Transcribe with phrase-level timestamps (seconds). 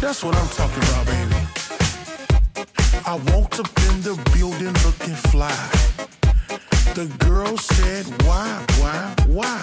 [0.00, 1.36] That's what I'm talking about, baby.
[3.04, 5.52] I walked up in the building looking fly.
[6.94, 9.62] The girl said, Why, why, why?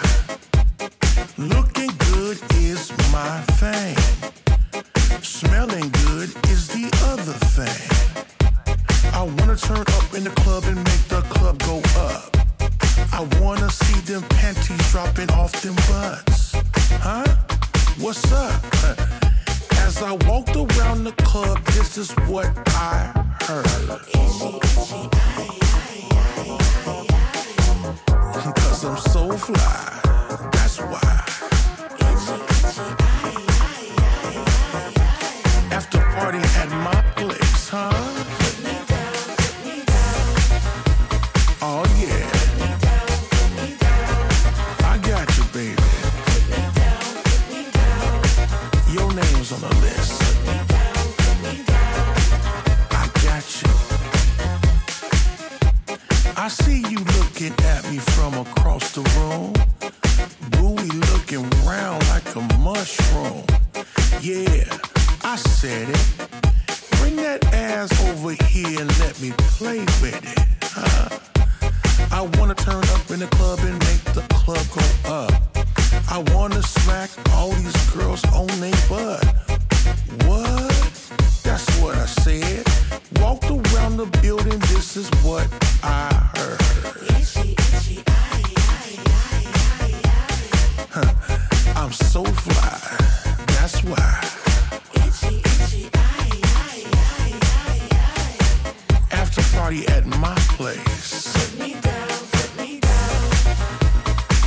[1.39, 3.97] Looking good is my thing.
[5.23, 7.81] Smelling good is the other thing.
[9.13, 12.37] I wanna turn up in the club and make the club go up.
[13.11, 16.53] I wanna see them panties dropping off them butts.
[17.01, 17.25] Huh?
[17.97, 19.27] What's up?
[19.87, 23.07] As I walked around the club, this is what I
[23.43, 23.65] heard.
[28.53, 30.01] Cause I'm so fly,
[30.51, 31.23] that's why.
[35.71, 38.16] After party at my place, huh?
[100.59, 101.35] At my place.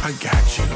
[0.02, 0.58] I got.
[0.58, 0.69] You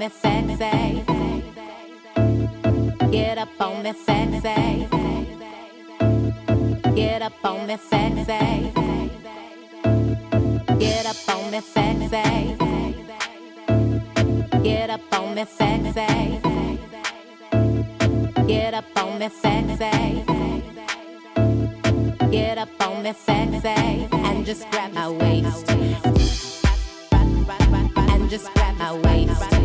[0.00, 1.04] me sexy.
[3.10, 4.88] Get up on me sexy.
[6.94, 8.72] Get up on me sexy.
[10.78, 12.56] Get up on me sexy.
[14.62, 16.40] Get up on me sexy.
[18.46, 20.24] Get up on me sexy.
[22.30, 25.70] Get up on me sexy and just grab my waist.
[28.12, 29.59] And just grab my waist.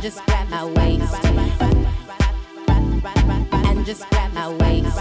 [0.00, 1.12] Just grab my waist.
[3.52, 4.96] And just grab my waist.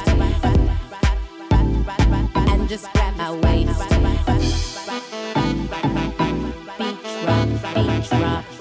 [2.35, 3.79] And just grab my waist.
[6.79, 8.56] Beach rock, beach rock.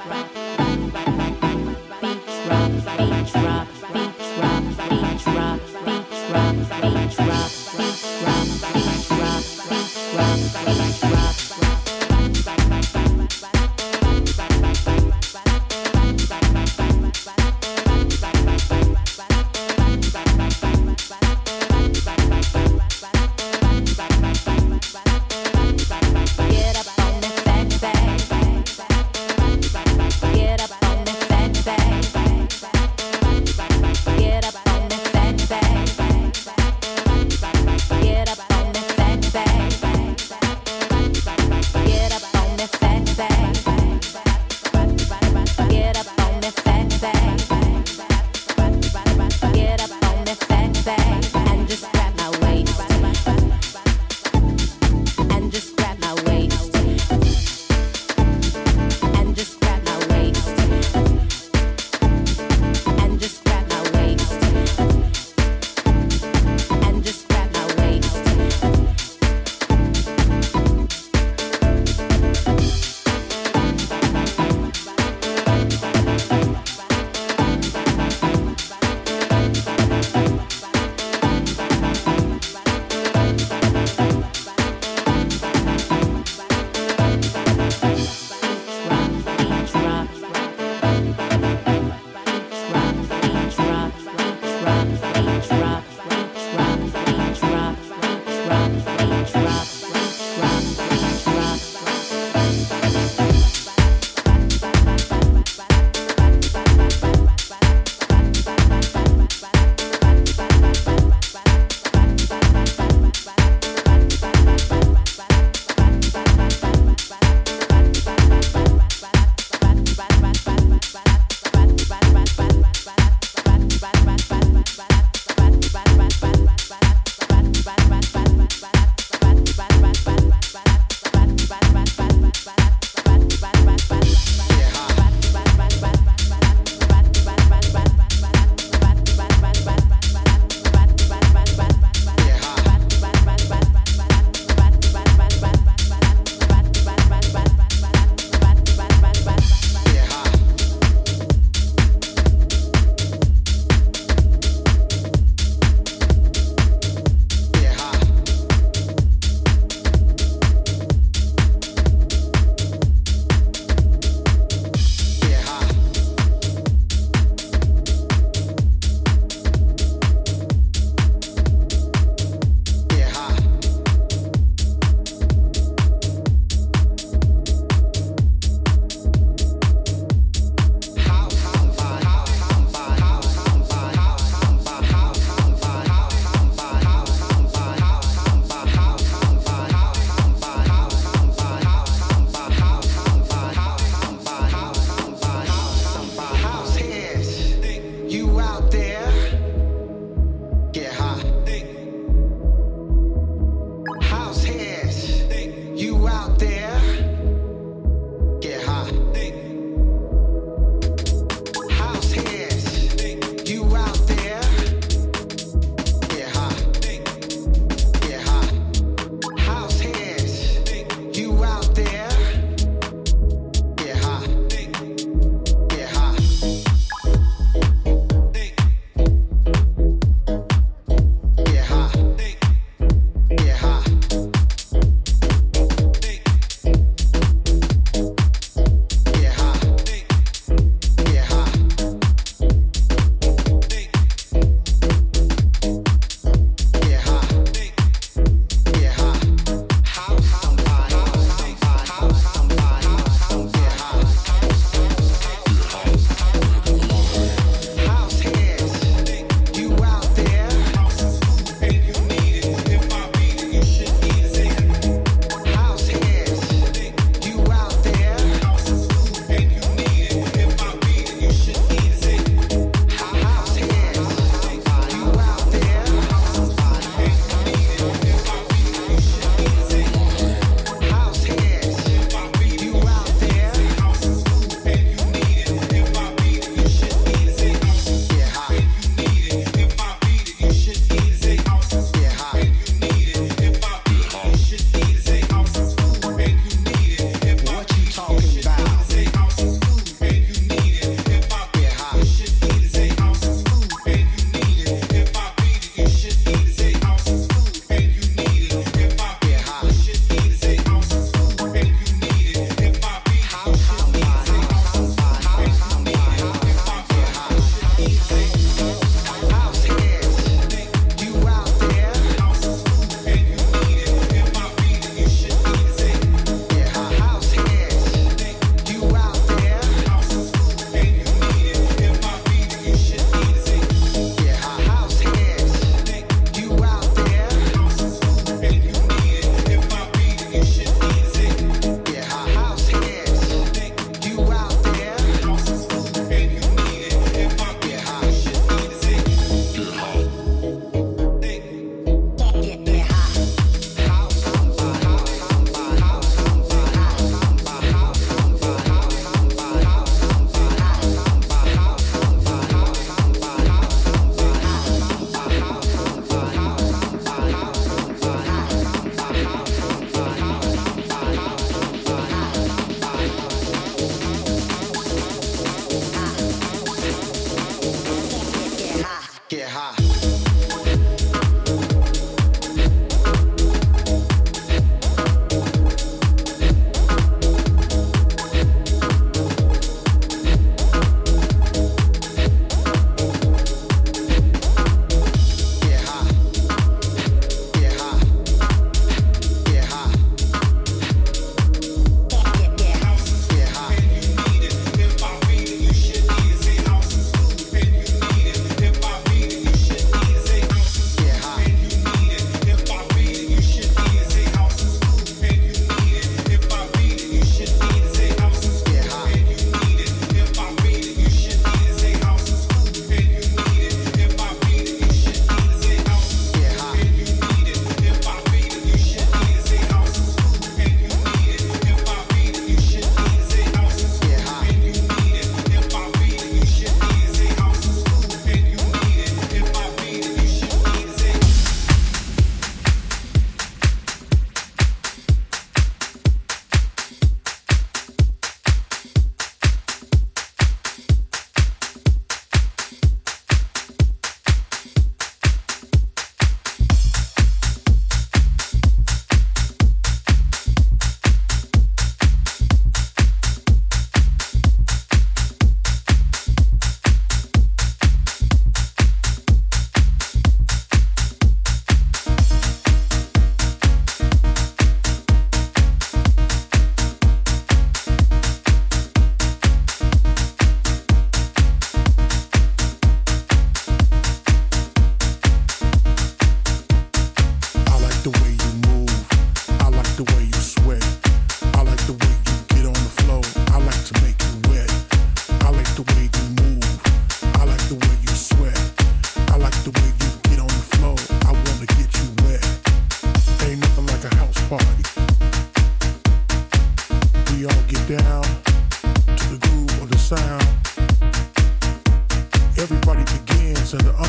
[513.67, 514.06] So the